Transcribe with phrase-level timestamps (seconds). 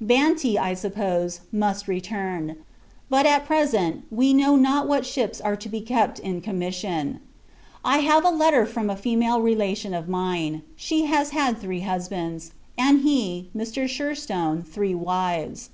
[0.00, 2.56] Banti, I suppose, must return;
[3.10, 7.20] but, at present, we know not what ships are to be kept in commission.
[7.84, 10.62] I have a letter from a female relation of mine.
[10.76, 13.86] She has had three husbands; and he, Mr.
[13.86, 15.68] Sherstone, three wives.